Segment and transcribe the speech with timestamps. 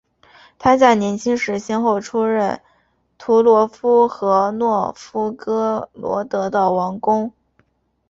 [0.57, 2.59] 他在年轻时先后出任
[3.19, 7.31] 图罗夫和诺夫哥罗德的王公。